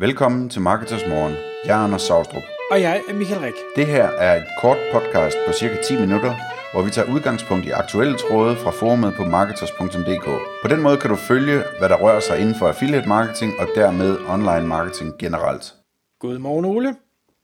Velkommen 0.00 0.48
til 0.48 0.60
Marketers 0.60 1.06
Morgen. 1.08 1.34
Jeg 1.64 1.80
er 1.80 1.84
Anders 1.84 2.02
Saustrup. 2.02 2.42
Og 2.70 2.80
jeg 2.80 3.02
er 3.08 3.14
Michael 3.14 3.40
Rik. 3.40 3.54
Det 3.76 3.86
her 3.86 4.04
er 4.04 4.36
et 4.36 4.46
kort 4.60 4.78
podcast 4.92 5.36
på 5.46 5.52
cirka 5.52 5.76
10 5.82 6.00
minutter, 6.00 6.34
hvor 6.72 6.82
vi 6.82 6.90
tager 6.90 7.12
udgangspunkt 7.14 7.66
i 7.66 7.70
aktuelle 7.70 8.16
tråde 8.18 8.56
fra 8.56 8.70
forumet 8.70 9.14
på 9.16 9.24
marketers.dk. 9.24 10.26
På 10.62 10.68
den 10.68 10.82
måde 10.82 10.96
kan 10.96 11.10
du 11.10 11.16
følge, 11.16 11.62
hvad 11.78 11.88
der 11.88 11.96
rører 11.96 12.20
sig 12.20 12.38
inden 12.40 12.54
for 12.54 12.68
affiliate 12.68 13.08
marketing 13.08 13.52
og 13.58 13.66
dermed 13.74 14.18
online 14.28 14.66
marketing 14.66 15.18
generelt. 15.18 15.74
Godmorgen 16.20 16.64
Ole. 16.64 16.96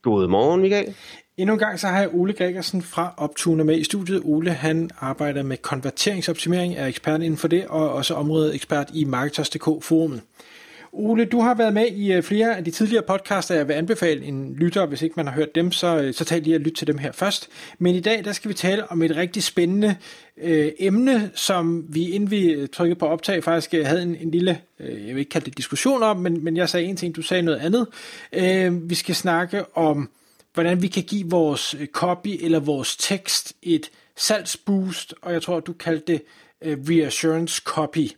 Godmorgen 0.03 0.61
Michael. 0.61 0.95
Endnu 1.37 1.53
en 1.53 1.59
gang 1.59 1.79
så 1.79 1.87
har 1.87 1.99
jeg 1.99 2.09
Ole 2.13 2.33
Gregersen 2.33 2.81
fra 2.81 3.13
Optune 3.17 3.63
med 3.63 3.77
i 3.77 3.83
studiet. 3.83 4.21
Ole 4.25 4.51
han 4.51 4.89
arbejder 4.99 5.43
med 5.43 5.57
konverteringsoptimering, 5.57 6.75
er 6.75 6.85
ekspert 6.85 7.21
inden 7.21 7.37
for 7.37 7.47
det, 7.47 7.67
og 7.67 7.93
også 7.93 8.13
området 8.13 8.55
ekspert 8.55 8.89
i 8.93 9.03
Marketers.dk 9.05 9.83
forumet. 9.83 10.21
Ole, 10.91 11.25
du 11.25 11.39
har 11.39 11.55
været 11.55 11.73
med 11.73 11.87
i 11.87 12.13
øh, 12.13 12.23
flere 12.23 12.57
af 12.57 12.63
de 12.63 12.71
tidligere 12.71 13.03
podcaster, 13.07 13.55
jeg 13.55 13.67
vil 13.67 13.73
anbefale 13.73 14.25
en 14.25 14.53
lytter, 14.55 14.85
hvis 14.85 15.01
ikke 15.01 15.13
man 15.17 15.27
har 15.27 15.33
hørt 15.33 15.55
dem, 15.55 15.71
så, 15.71 15.97
øh, 15.97 16.13
så 16.13 16.25
tag 16.25 16.41
lige 16.41 16.55
og 16.55 16.59
lyt 16.59 16.73
til 16.73 16.87
dem 16.87 16.97
her 16.97 17.11
først. 17.11 17.49
Men 17.79 17.95
i 17.95 17.99
dag, 17.99 18.25
der 18.25 18.31
skal 18.31 18.49
vi 18.49 18.53
tale 18.53 18.91
om 18.91 19.01
et 19.01 19.15
rigtig 19.15 19.43
spændende 19.43 19.95
øh, 20.37 20.71
emne, 20.79 21.31
som 21.35 21.85
vi 21.89 22.09
inden 22.09 22.31
vi 22.31 22.51
øh, 22.51 22.67
trykkede 22.67 22.99
på 22.99 23.05
optag, 23.05 23.43
faktisk 23.43 23.71
havde 23.71 24.01
en, 24.01 24.15
en 24.15 24.31
lille, 24.31 24.61
øh, 24.79 25.07
jeg 25.07 25.15
vil 25.15 25.19
ikke 25.19 25.29
kalde 25.29 25.45
det 25.45 25.57
diskussion 25.57 26.03
om, 26.03 26.17
men, 26.17 26.43
men 26.43 26.57
jeg 26.57 26.69
sagde 26.69 26.85
en 26.85 26.97
ting, 26.97 27.15
du 27.15 27.21
sagde 27.21 27.43
noget 27.43 27.59
andet. 27.59 27.87
Øh, 28.33 28.89
vi 28.89 28.95
skal 28.95 29.15
snakke 29.15 29.77
om, 29.77 30.09
hvordan 30.53 30.81
vi 30.81 30.87
kan 30.87 31.03
give 31.03 31.29
vores 31.29 31.75
copy 31.91 32.37
eller 32.41 32.59
vores 32.59 32.97
tekst 32.97 33.53
et 33.63 33.89
salgsboost, 34.15 35.13
og 35.21 35.33
jeg 35.33 35.41
tror, 35.41 35.59
du 35.59 35.73
kaldte 35.73 36.13
det 36.13 36.21
øh, 36.61 36.77
reassurance 36.89 37.61
copy. 37.65 38.09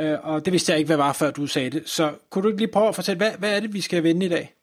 Øh, 0.00 0.18
og 0.22 0.44
det 0.44 0.52
vidste 0.52 0.72
jeg 0.72 0.78
ikke, 0.78 0.88
hvad 0.88 0.96
var, 0.96 1.12
før 1.12 1.30
du 1.30 1.46
sagde 1.46 1.70
det. 1.70 1.82
Så 1.88 2.12
kunne 2.30 2.42
du 2.42 2.48
ikke 2.48 2.60
lige 2.60 2.72
prøve 2.72 2.88
at 2.88 2.94
fortælle, 2.94 3.16
hvad, 3.16 3.30
hvad 3.38 3.56
er 3.56 3.60
det, 3.60 3.74
vi 3.74 3.80
skal 3.80 4.02
vende 4.02 4.26
i 4.26 4.28
dag? 4.28 4.54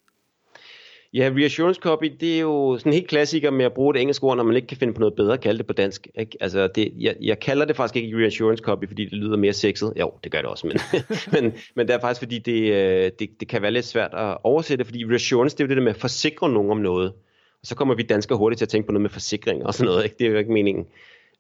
Ja, 1.13 1.31
reassurance 1.35 1.81
copy, 1.81 2.05
det 2.19 2.35
er 2.35 2.39
jo 2.39 2.77
sådan 2.77 2.89
en 2.89 2.93
helt 2.93 3.07
klassiker 3.07 3.51
med 3.51 3.65
at 3.65 3.73
bruge 3.73 3.93
det 3.93 4.01
engelske 4.01 4.23
ord, 4.23 4.37
når 4.37 4.43
man 4.43 4.55
ikke 4.55 4.67
kan 4.67 4.77
finde 4.77 4.93
på 4.93 4.99
noget 4.99 5.15
bedre 5.15 5.33
at 5.33 5.41
kalde 5.41 5.57
det 5.57 5.67
på 5.67 5.73
dansk. 5.73 6.07
Ikke? 6.19 6.37
Altså, 6.41 6.67
det, 6.67 6.93
jeg, 6.97 7.15
jeg 7.21 7.39
kalder 7.39 7.65
det 7.65 7.75
faktisk 7.75 7.95
ikke 7.95 8.17
reassurance 8.17 8.63
copy, 8.63 8.87
fordi 8.87 9.05
det 9.05 9.13
lyder 9.13 9.37
mere 9.37 9.53
sexet. 9.53 9.93
Jo, 9.99 10.13
det 10.23 10.31
gør 10.31 10.37
det 10.37 10.49
også, 10.49 10.67
men, 10.67 10.79
men, 11.33 11.53
men 11.75 11.87
det 11.87 11.95
er 11.95 11.99
faktisk, 11.99 12.21
fordi 12.21 12.39
det, 12.39 12.73
øh, 12.73 13.11
det, 13.19 13.29
det 13.39 13.47
kan 13.47 13.61
være 13.61 13.71
lidt 13.71 13.85
svært 13.85 14.13
at 14.13 14.37
oversætte, 14.43 14.85
fordi 14.85 15.05
reassurance, 15.05 15.57
det 15.57 15.63
er 15.63 15.65
jo 15.65 15.69
det 15.69 15.77
der 15.77 15.83
med 15.83 15.91
at 15.91 15.99
forsikre 16.01 16.49
nogen 16.49 16.71
om 16.71 16.77
noget. 16.77 17.13
Og 17.61 17.67
så 17.67 17.75
kommer 17.75 17.95
vi 17.95 18.03
danskere 18.03 18.37
hurtigt 18.37 18.57
til 18.57 18.65
at 18.65 18.69
tænke 18.69 18.85
på 18.85 18.91
noget 18.91 19.01
med 19.01 19.09
forsikring 19.09 19.65
og 19.65 19.73
sådan 19.73 19.85
noget. 19.85 20.03
Ikke? 20.03 20.15
Det 20.19 20.27
er 20.27 20.31
jo 20.31 20.37
ikke 20.37 20.51
meningen. 20.51 20.85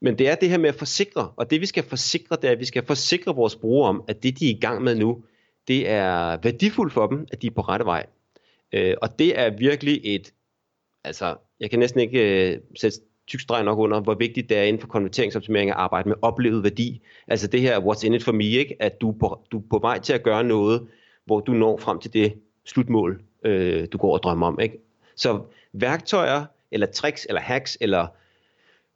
Men 0.01 0.17
det 0.17 0.29
er 0.29 0.35
det 0.35 0.49
her 0.49 0.57
med 0.57 0.69
at 0.69 0.75
forsikre, 0.75 1.31
og 1.35 1.49
det 1.49 1.61
vi 1.61 1.65
skal 1.65 1.83
forsikre, 1.83 2.35
det 2.35 2.47
er, 2.47 2.51
at 2.51 2.59
vi 2.59 2.65
skal 2.65 2.85
forsikre 2.85 3.35
vores 3.35 3.55
brugere 3.55 3.89
om, 3.89 4.03
at 4.07 4.23
det 4.23 4.39
de 4.39 4.45
er 4.45 4.55
i 4.55 4.59
gang 4.59 4.81
med 4.81 4.95
nu, 4.95 5.23
det 5.67 5.89
er 5.89 6.37
værdifuldt 6.43 6.93
for 6.93 7.07
dem, 7.07 7.27
at 7.31 7.41
de 7.41 7.47
er 7.47 7.51
på 7.51 7.61
rette 7.61 7.85
vej. 7.85 8.05
Øh, 8.73 8.95
og 9.01 9.19
det 9.19 9.39
er 9.39 9.49
virkelig 9.49 10.01
et, 10.03 10.33
altså 11.03 11.35
jeg 11.59 11.69
kan 11.69 11.79
næsten 11.79 11.99
ikke 11.99 12.51
øh, 12.51 12.59
sætte 12.79 12.99
tyk 13.27 13.39
streg 13.39 13.63
nok 13.63 13.79
under, 13.79 13.99
hvor 13.99 14.13
vigtigt 14.13 14.49
det 14.49 14.57
er 14.57 14.63
inden 14.63 14.81
for 14.81 14.87
konverteringsoptimering 14.87 15.69
at 15.69 15.75
arbejde 15.75 16.09
med 16.09 16.17
oplevet 16.21 16.63
værdi. 16.63 17.01
Altså 17.27 17.47
det 17.47 17.61
her 17.61 17.79
what's 17.79 18.05
in 18.05 18.13
it 18.13 18.23
for 18.23 18.31
me, 18.31 18.45
ikke? 18.45 18.75
at 18.79 19.01
du 19.01 19.09
er, 19.09 19.15
på, 19.19 19.39
du 19.51 19.57
er 19.57 19.63
på 19.69 19.79
vej 19.79 19.99
til 19.99 20.13
at 20.13 20.23
gøre 20.23 20.43
noget, 20.43 20.87
hvor 21.25 21.39
du 21.39 21.53
når 21.53 21.77
frem 21.77 21.99
til 21.99 22.13
det 22.13 22.33
slutmål, 22.65 23.21
øh, 23.45 23.87
du 23.91 23.97
går 23.97 24.13
og 24.13 24.23
drømmer 24.23 24.47
om. 24.47 24.59
Ikke? 24.59 24.77
Så 25.15 25.41
værktøjer, 25.73 26.45
eller 26.71 26.87
tricks, 26.87 27.25
eller 27.29 27.41
hacks, 27.41 27.77
eller 27.81 28.07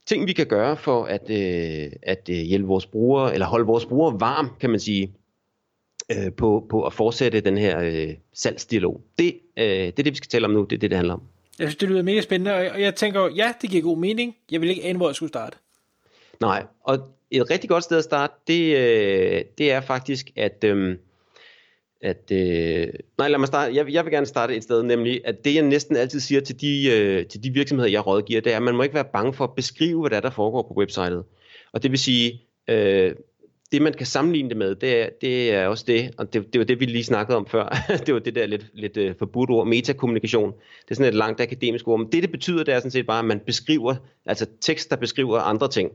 ting, 0.05 0.27
vi 0.27 0.33
kan 0.33 0.47
gøre 0.47 0.77
for 0.77 1.05
at, 1.05 1.29
øh, 1.29 1.91
at 2.01 2.29
øh, 2.29 2.35
hjælpe 2.35 2.67
vores 2.67 2.85
brugere, 2.85 3.33
eller 3.33 3.45
holde 3.45 3.65
vores 3.65 3.85
brugere 3.85 4.19
varm, 4.19 4.49
kan 4.59 4.69
man 4.69 4.79
sige, 4.79 5.13
øh, 6.11 6.33
på, 6.33 6.65
på 6.69 6.83
at 6.83 6.93
fortsætte 6.93 7.41
den 7.41 7.57
her 7.57 7.79
øh, 7.79 8.13
salgsdialog. 8.33 9.01
Det, 9.19 9.39
øh, 9.57 9.65
det 9.65 9.99
er 9.99 10.03
det, 10.03 10.11
vi 10.11 10.15
skal 10.15 10.29
tale 10.29 10.45
om 10.45 10.51
nu. 10.51 10.63
Det 10.63 10.75
er 10.75 10.79
det, 10.79 10.89
det 10.89 10.97
handler 10.97 11.13
om. 11.13 11.21
Jeg 11.59 11.67
synes, 11.67 11.75
det 11.75 11.89
lyder 11.89 12.01
mega 12.01 12.21
spændende, 12.21 12.71
og 12.71 12.81
jeg 12.81 12.95
tænker, 12.95 13.29
ja, 13.35 13.53
det 13.61 13.69
giver 13.69 13.83
god 13.83 13.97
mening. 13.97 14.35
Jeg 14.51 14.61
vil 14.61 14.69
ikke 14.69 14.83
ane, 14.83 14.97
hvor 14.97 15.07
jeg 15.07 15.15
skulle 15.15 15.29
starte. 15.29 15.57
Nej, 16.39 16.65
og 16.81 16.99
et 17.31 17.49
rigtig 17.49 17.69
godt 17.69 17.83
sted 17.83 17.97
at 17.97 18.03
starte, 18.03 18.33
det, 18.47 18.77
øh, 18.77 19.43
det 19.57 19.71
er 19.71 19.81
faktisk, 19.81 20.31
at... 20.35 20.63
Øh, 20.63 20.97
at 22.03 22.31
øh, 22.31 22.87
nej, 23.17 23.27
lad 23.27 23.39
mig 23.39 23.47
starte. 23.47 23.75
Jeg, 23.75 23.93
jeg 23.93 24.05
vil 24.05 24.13
gerne 24.13 24.25
starte 24.25 24.55
et 24.55 24.63
sted, 24.63 24.83
nemlig 24.83 25.21
at 25.25 25.45
det 25.45 25.55
jeg 25.55 25.63
næsten 25.63 25.95
altid 25.95 26.19
siger 26.19 26.41
til 26.41 26.61
de, 26.61 26.91
øh, 26.91 27.25
til 27.25 27.43
de 27.43 27.49
virksomheder, 27.49 27.89
jeg 27.89 28.07
rådgiver, 28.07 28.41
det 28.41 28.51
er, 28.51 28.57
at 28.57 28.63
man 28.63 28.75
må 28.75 28.83
ikke 28.83 28.95
være 28.95 29.09
bange 29.13 29.33
for 29.33 29.43
at 29.43 29.55
beskrive, 29.55 29.99
hvad 29.99 30.09
der, 30.09 30.17
er, 30.17 30.21
der 30.21 30.29
foregår 30.29 30.61
på 30.61 30.73
websitet. 30.77 31.23
Og 31.73 31.83
det 31.83 31.91
vil 31.91 31.99
sige, 31.99 32.41
øh, 32.67 33.15
det 33.71 33.81
man 33.81 33.93
kan 33.93 34.05
sammenligne 34.05 34.49
det 34.49 34.57
med, 34.57 34.75
det 34.75 35.01
er, 35.01 35.09
det 35.21 35.53
er 35.53 35.67
også 35.67 35.83
det, 35.87 36.11
og 36.17 36.33
det, 36.33 36.53
det 36.53 36.59
var 36.59 36.65
det, 36.65 36.79
vi 36.79 36.85
lige 36.85 37.03
snakkede 37.03 37.37
om 37.37 37.47
før, 37.47 37.85
det 38.05 38.13
var 38.13 38.19
det 38.19 38.35
der 38.35 38.45
lidt, 38.45 38.65
lidt 38.73 38.97
øh, 38.97 39.09
uh, 39.09 39.17
forbudt 39.19 39.49
ord, 39.49 39.67
metakommunikation. 39.67 40.51
Det 40.51 40.91
er 40.91 40.95
sådan 40.95 41.09
et 41.09 41.17
langt 41.17 41.41
akademisk 41.41 41.87
ord, 41.87 41.99
men 41.99 42.11
det 42.11 42.23
det 42.23 42.31
betyder, 42.31 42.63
det 42.63 42.73
er 42.73 42.79
sådan 42.79 42.91
set 42.91 43.07
bare, 43.07 43.19
at 43.19 43.25
man 43.25 43.39
beskriver, 43.39 43.95
altså 44.25 44.45
tekst, 44.61 44.89
der 44.89 44.95
beskriver 44.95 45.39
andre 45.39 45.67
ting. 45.67 45.91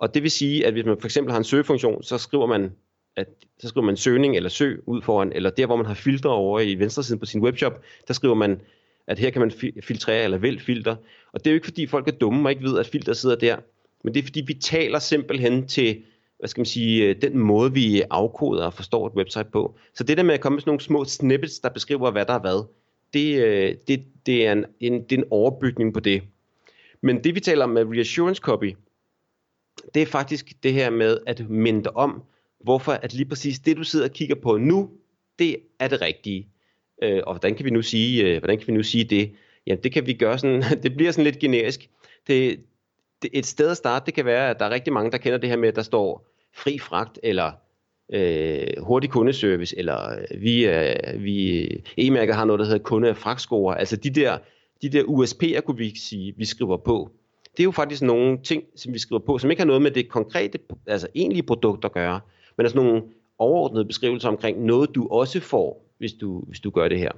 Og 0.00 0.14
det 0.14 0.22
vil 0.22 0.30
sige, 0.30 0.66
at 0.66 0.72
hvis 0.72 0.84
man 0.84 0.96
for 1.00 1.06
eksempel 1.06 1.32
har 1.32 1.38
en 1.38 1.44
søgefunktion, 1.44 2.02
så 2.02 2.18
skriver 2.18 2.46
man 2.46 2.70
at 3.16 3.28
så 3.58 3.68
skriver 3.68 3.84
man 3.84 3.96
søgning 3.96 4.36
eller 4.36 4.48
søg 4.48 4.82
ud 4.86 5.02
foran, 5.02 5.32
eller 5.32 5.50
der 5.50 5.66
hvor 5.66 5.76
man 5.76 5.86
har 5.86 5.94
filtre 5.94 6.30
over 6.30 6.60
i 6.60 6.74
venstre 6.74 7.02
side 7.02 7.18
på 7.18 7.26
sin 7.26 7.42
webshop, 7.42 7.82
der 8.08 8.14
skriver 8.14 8.34
man, 8.34 8.60
at 9.06 9.18
her 9.18 9.30
kan 9.30 9.40
man 9.40 9.52
filtrere 9.82 10.24
eller 10.24 10.38
vælge 10.38 10.60
filter. 10.60 10.96
Og 11.32 11.44
det 11.44 11.46
er 11.46 11.50
jo 11.50 11.56
ikke 11.56 11.66
fordi 11.66 11.86
folk 11.86 12.08
er 12.08 12.12
dumme 12.12 12.46
og 12.46 12.52
ikke 12.52 12.64
ved, 12.64 12.78
at 12.78 12.86
filter 12.86 13.12
sidder 13.12 13.36
der, 13.36 13.56
men 14.04 14.14
det 14.14 14.20
er 14.20 14.24
fordi 14.24 14.40
vi 14.46 14.54
taler 14.54 14.98
simpelthen 14.98 15.68
til, 15.68 16.02
hvad 16.38 16.48
skal 16.48 16.60
man 16.60 16.66
sige, 16.66 17.04
øh, 17.04 17.22
den 17.22 17.38
måde 17.38 17.72
vi 17.72 18.02
afkoder 18.10 18.66
og 18.66 18.74
forstår 18.74 19.06
et 19.06 19.12
website 19.12 19.48
på. 19.52 19.76
Så 19.94 20.04
det 20.04 20.16
der 20.16 20.22
med 20.22 20.34
at 20.34 20.40
komme 20.40 20.56
med 20.56 20.60
sådan 20.60 20.70
nogle 20.70 20.80
små 20.80 21.04
snippets, 21.04 21.58
der 21.58 21.68
beskriver, 21.68 22.10
hvad 22.10 22.24
der 22.24 22.34
er 22.34 22.38
hvad, 22.38 22.66
det, 23.12 23.44
øh, 23.44 23.74
det, 23.88 24.04
det, 24.26 24.46
er, 24.46 24.52
en, 24.52 24.64
en, 24.80 25.02
det 25.02 25.12
er 25.12 25.22
en 25.22 25.28
overbygning 25.30 25.94
på 25.94 26.00
det. 26.00 26.22
Men 27.00 27.24
det 27.24 27.34
vi 27.34 27.40
taler 27.40 27.64
om 27.64 27.70
med 27.70 27.84
reassurance 27.84 28.40
copy, 28.40 28.76
det 29.94 30.02
er 30.02 30.06
faktisk 30.06 30.52
det 30.62 30.72
her 30.72 30.90
med 30.90 31.18
at 31.26 31.50
minde 31.50 31.90
om, 31.90 32.22
hvorfor 32.60 32.92
at 32.92 33.14
lige 33.14 33.28
præcis 33.28 33.58
det, 33.58 33.76
du 33.76 33.84
sidder 33.84 34.08
og 34.08 34.12
kigger 34.12 34.34
på 34.34 34.56
nu, 34.56 34.90
det 35.38 35.56
er 35.78 35.88
det 35.88 36.00
rigtige. 36.00 36.48
Øh, 37.02 37.22
og 37.26 37.32
hvordan 37.32 37.54
kan 37.54 37.64
vi 37.64 37.70
nu 37.70 37.82
sige, 37.82 38.24
øh, 38.24 38.38
hvordan 38.38 38.58
kan 38.58 38.66
vi 38.66 38.72
nu 38.72 38.82
sige 38.82 39.04
det? 39.04 39.32
Jamen 39.66 39.82
det 39.82 39.92
kan 39.92 40.06
vi 40.06 40.12
gøre 40.12 40.38
sådan, 40.38 40.62
det 40.82 40.96
bliver 40.96 41.12
sådan 41.12 41.24
lidt 41.24 41.38
generisk. 41.38 41.90
Det, 42.26 42.60
det, 43.22 43.30
et 43.32 43.46
sted 43.46 43.70
at 43.70 43.76
starte, 43.76 44.06
det 44.06 44.14
kan 44.14 44.24
være, 44.24 44.50
at 44.50 44.58
der 44.58 44.64
er 44.64 44.70
rigtig 44.70 44.92
mange, 44.92 45.10
der 45.10 45.18
kender 45.18 45.38
det 45.38 45.48
her 45.48 45.56
med, 45.56 45.68
at 45.68 45.76
der 45.76 45.82
står 45.82 46.28
fri 46.54 46.78
fragt, 46.78 47.18
eller 47.22 47.52
øh, 48.12 48.66
hurtig 48.78 49.10
kundeservice, 49.10 49.78
eller 49.78 50.10
øh, 50.10 50.40
vi, 50.40 50.66
øh, 50.66 51.24
vi 51.24 51.66
e-mærker 51.96 52.34
har 52.34 52.44
noget, 52.44 52.58
der 52.58 52.64
hedder 52.64 52.78
kunde- 52.78 53.10
og 53.10 53.16
fragtscore. 53.16 53.78
Altså 53.78 53.96
de 53.96 54.10
der, 54.10 54.38
de 54.82 54.88
der 54.88 55.02
USP'er, 55.02 55.60
kunne 55.60 55.76
vi 55.76 55.98
sige, 55.98 56.34
vi 56.36 56.44
skriver 56.44 56.76
på. 56.76 57.10
Det 57.56 57.60
er 57.62 57.64
jo 57.64 57.70
faktisk 57.70 58.02
nogle 58.02 58.38
ting, 58.42 58.62
som 58.76 58.92
vi 58.92 58.98
skriver 58.98 59.20
på, 59.20 59.38
som 59.38 59.50
ikke 59.50 59.60
har 59.60 59.66
noget 59.66 59.82
med 59.82 59.90
det 59.90 60.08
konkrete, 60.08 60.58
altså 60.86 61.08
egentlige 61.14 61.42
produkt 61.42 61.84
at 61.84 61.92
gøre, 61.92 62.20
men 62.56 62.64
der 62.64 62.70
er 62.70 62.72
sådan 62.72 62.86
nogle 62.86 63.02
overordnede 63.38 63.84
beskrivelser 63.84 64.28
omkring 64.28 64.64
noget, 64.64 64.94
du 64.94 65.08
også 65.08 65.40
får, 65.40 65.86
hvis 65.98 66.12
du, 66.12 66.40
hvis 66.40 66.60
du 66.60 66.70
gør 66.70 66.88
det 66.88 66.98
her. 66.98 67.12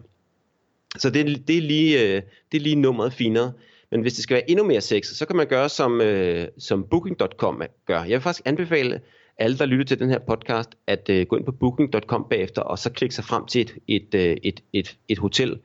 Så 0.97 1.10
det, 1.10 1.49
det, 1.49 1.59
er 1.59 1.62
lige, 1.62 2.03
øh, 2.03 2.22
det 2.53 2.59
er 2.59 2.62
lige 2.62 2.76
nummeret 2.76 3.12
finere. 3.12 3.53
Men 3.91 4.00
hvis 4.00 4.15
det 4.15 4.22
skal 4.22 4.34
være 4.34 4.50
endnu 4.50 4.65
mere 4.65 4.81
sexet, 4.81 5.16
så 5.16 5.26
kan 5.26 5.37
man 5.37 5.47
gøre 5.47 5.69
som, 5.69 6.00
øh, 6.00 6.49
som 6.59 6.84
Booking.com 6.84 7.62
gør. 7.87 8.03
Jeg 8.03 8.10
vil 8.10 8.21
faktisk 8.21 8.47
anbefale 8.47 9.00
alle, 9.38 9.59
der 9.59 9.66
lytter 9.66 9.84
til 9.84 9.99
den 9.99 10.10
her 10.10 10.19
podcast, 10.19 10.71
at 10.87 11.10
øh, 11.10 11.26
gå 11.26 11.37
ind 11.37 11.44
på 11.44 11.53
Booking.com 11.53 12.26
bagefter, 12.31 12.62
og 12.62 12.78
så 12.78 12.91
klikke 12.91 13.15
sig 13.15 13.25
frem 13.25 13.47
til 13.47 13.60
et, 13.60 13.75
et, 13.88 14.15
øh, 14.15 14.37
et, 14.43 14.62
et, 14.72 14.97
et 15.09 15.19
hotel. 15.19 15.59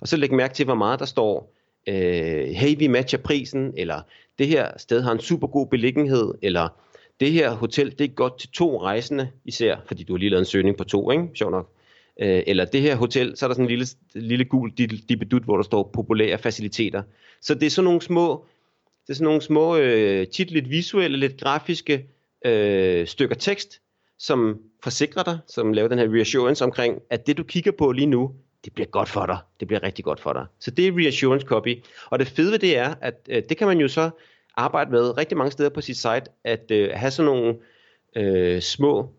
Og 0.00 0.08
så 0.08 0.16
læg 0.16 0.32
mærke 0.32 0.54
til, 0.54 0.64
hvor 0.64 0.74
meget 0.74 1.00
der 1.00 1.06
står, 1.06 1.54
øh, 1.86 2.48
hey, 2.48 2.78
vi 2.78 2.86
matcher 2.86 3.18
prisen, 3.18 3.72
eller 3.76 4.00
det 4.38 4.46
her 4.46 4.70
sted 4.76 5.02
har 5.02 5.12
en 5.12 5.20
super 5.20 5.46
god 5.46 5.66
beliggenhed, 5.66 6.34
eller 6.42 6.68
det 7.20 7.32
her 7.32 7.50
hotel, 7.50 7.98
det 7.98 8.04
er 8.04 8.08
godt 8.08 8.38
til 8.38 8.48
to 8.48 8.82
rejsende 8.82 9.30
især, 9.44 9.76
fordi 9.86 10.02
du 10.04 10.12
har 10.12 10.18
lige 10.18 10.30
lavet 10.30 10.40
en 10.40 10.46
søgning 10.46 10.76
på 10.76 10.84
to, 10.84 11.10
ikke? 11.10 11.28
Sjov 11.34 11.50
nok. 11.50 11.72
Øh, 12.20 12.42
eller 12.46 12.64
det 12.64 12.80
her 12.80 12.96
hotel, 12.96 13.36
så 13.36 13.46
er 13.46 13.48
der 13.48 13.54
sådan 13.54 13.64
en 13.64 13.68
lille, 13.68 13.86
lille 14.14 14.44
gul 14.44 14.70
dibedut, 15.08 15.42
hvor 15.42 15.56
der 15.56 15.62
står 15.62 15.90
populære 15.94 16.38
faciliteter. 16.38 17.02
Så 17.40 17.54
det 17.54 17.66
er 17.66 17.70
sådan 17.70 17.84
nogle 17.84 18.02
små, 18.02 18.44
det 19.06 19.12
er 19.12 19.14
sådan 19.14 19.24
nogle 19.24 19.42
små, 19.42 19.76
øh, 19.76 20.26
tit 20.26 20.50
lidt 20.50 20.70
visuelle, 20.70 21.18
lidt 21.18 21.40
grafiske 21.40 22.06
øh, 22.44 23.06
stykker 23.06 23.36
tekst, 23.36 23.80
som 24.18 24.58
forsikrer 24.82 25.22
dig, 25.22 25.38
som 25.46 25.72
laver 25.72 25.88
den 25.88 25.98
her 25.98 26.14
reassurance 26.14 26.64
omkring, 26.64 27.02
at 27.10 27.26
det 27.26 27.36
du 27.36 27.42
kigger 27.42 27.72
på 27.72 27.92
lige 27.92 28.06
nu, 28.06 28.32
det 28.64 28.72
bliver 28.72 28.86
godt 28.86 29.08
for 29.08 29.26
dig. 29.26 29.38
Det 29.60 29.68
bliver 29.68 29.82
rigtig 29.82 30.04
godt 30.04 30.20
for 30.20 30.32
dig. 30.32 30.46
Så 30.60 30.70
det 30.70 30.86
er 30.86 30.92
reassurance 30.92 31.46
copy. 31.46 31.82
Og 32.10 32.18
det 32.18 32.28
fede 32.28 32.52
ved 32.52 32.58
det 32.58 32.76
er, 32.76 32.94
at 33.00 33.14
øh, 33.28 33.42
det 33.48 33.56
kan 33.56 33.66
man 33.66 33.78
jo 33.78 33.88
så 33.88 34.10
arbejde 34.58 34.90
med 34.90 35.18
rigtig 35.18 35.38
mange 35.38 35.50
steder 35.50 35.68
på 35.68 35.80
sit 35.80 35.96
site, 35.96 36.24
at 36.44 36.70
øh, 36.70 36.90
have 36.94 37.10
sådan 37.10 37.32
nogle 37.32 37.56
øh, 38.16 38.60
små, 38.60 39.12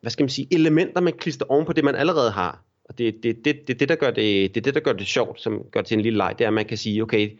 hvad 0.00 0.10
skal 0.10 0.22
man 0.22 0.30
sige, 0.30 0.48
elementer, 0.50 1.00
man 1.00 1.12
klister 1.12 1.46
oven 1.48 1.66
på 1.66 1.72
det, 1.72 1.84
man 1.84 1.94
allerede 1.94 2.30
har. 2.30 2.62
Og 2.84 2.98
det 2.98 3.08
er 3.08 3.12
det, 3.22 3.44
det, 3.44 3.68
det, 3.68 3.80
det, 3.80 3.88
der 3.88 3.94
gør 3.94 4.10
det, 4.10 4.54
det, 4.54 4.64
det, 4.64 4.74
der 4.74 4.80
gør 4.80 4.92
det 4.92 5.06
sjovt, 5.06 5.40
som 5.40 5.62
gør 5.72 5.80
det 5.80 5.88
til 5.88 5.94
en 5.94 6.00
lille 6.00 6.16
leg, 6.16 6.34
det 6.38 6.44
er, 6.44 6.48
at 6.48 6.54
man 6.54 6.64
kan 6.64 6.78
sige, 6.78 7.02
okay, 7.02 7.30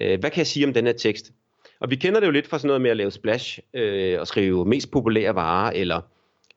øh, 0.00 0.20
hvad 0.20 0.30
kan 0.30 0.38
jeg 0.38 0.46
sige 0.46 0.66
om 0.66 0.72
den 0.72 0.86
her 0.86 0.92
tekst? 0.92 1.32
Og 1.80 1.90
vi 1.90 1.96
kender 1.96 2.20
det 2.20 2.26
jo 2.26 2.32
lidt 2.32 2.46
fra 2.46 2.58
sådan 2.58 2.66
noget 2.66 2.80
med 2.80 2.90
at 2.90 2.96
lave 2.96 3.10
splash, 3.10 3.58
øh, 3.74 4.20
og 4.20 4.26
skrive 4.26 4.66
mest 4.66 4.90
populære 4.90 5.34
varer, 5.34 5.72
eller 5.72 6.00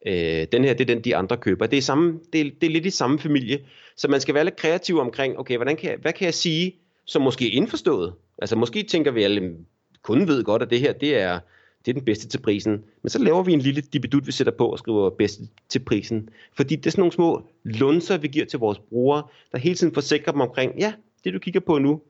Øh, 0.05 0.47
den 0.51 0.63
her, 0.63 0.73
det 0.73 0.81
er 0.81 0.95
den, 0.95 1.01
de 1.01 1.15
andre 1.15 1.37
køber. 1.37 1.65
Det 1.67 1.77
er, 1.77 1.81
samme, 1.81 2.19
det, 2.33 2.41
er, 2.41 2.51
det 2.61 2.67
er 2.67 2.71
lidt 2.71 2.85
i 2.85 2.89
samme 2.89 3.19
familie. 3.19 3.59
Så 3.97 4.07
man 4.07 4.21
skal 4.21 4.35
være 4.35 4.43
lidt 4.43 4.55
kreativ 4.55 4.99
omkring, 4.99 5.39
okay, 5.39 5.55
hvordan 5.55 5.75
kan 5.75 5.89
jeg, 5.89 5.97
hvad 6.01 6.13
kan 6.13 6.25
jeg 6.25 6.33
sige, 6.33 6.75
som 7.05 7.21
måske 7.21 7.47
er 7.47 7.51
indforstået? 7.51 8.13
Altså 8.41 8.55
måske 8.55 8.83
tænker 8.83 9.11
vi 9.11 9.23
alle, 9.23 9.53
kunden 10.03 10.27
ved 10.27 10.43
godt, 10.43 10.61
at 10.61 10.69
det 10.69 10.79
her, 10.79 10.93
det 10.93 11.17
er, 11.17 11.39
det 11.85 11.91
er 11.91 11.93
den 11.93 12.05
bedste 12.05 12.27
til 12.27 12.37
prisen. 12.37 12.83
Men 13.01 13.09
så 13.09 13.19
laver 13.19 13.43
vi 13.43 13.53
en 13.53 13.59
lille 13.59 13.81
dibidut, 13.81 14.27
vi 14.27 14.31
sætter 14.31 14.53
på 14.53 14.67
og 14.67 14.79
skriver 14.79 15.09
bedste 15.09 15.43
til 15.69 15.79
prisen. 15.79 16.29
Fordi 16.53 16.75
det 16.75 16.85
er 16.85 16.91
sådan 16.91 17.01
nogle 17.01 17.11
små 17.11 17.41
lunser, 17.63 18.17
vi 18.17 18.27
giver 18.27 18.45
til 18.45 18.59
vores 18.59 18.79
brugere, 18.79 19.23
der 19.51 19.57
hele 19.57 19.75
tiden 19.75 19.93
forsikrer 19.93 20.31
dem 20.31 20.41
omkring, 20.41 20.79
ja, 20.79 20.93
det 21.23 21.33
du 21.33 21.39
kigger 21.39 21.59
på 21.59 21.77
nu, 21.77 22.01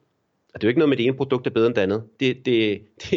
og 0.53 0.61
det 0.61 0.63
er 0.63 0.67
jo 0.67 0.69
ikke 0.69 0.79
noget 0.79 0.89
med, 0.89 0.97
at 0.97 0.99
det 0.99 1.05
ene 1.05 1.17
produkt 1.17 1.47
er 1.47 1.51
bedre 1.51 1.67
end 1.67 1.75
det 1.75 1.81
andet. 1.81 2.03
Det, 2.19 2.45
det, 2.45 2.81
det, 3.01 3.09